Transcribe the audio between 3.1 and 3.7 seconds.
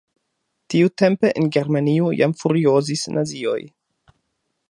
nazioj.